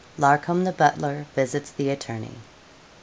LARCOM, 0.17 0.63
THE 0.63 0.71
BUTLER, 0.71 1.27
VISITS 1.35 1.73
THE 1.77 1.91
ATTORNEY. 1.91 2.33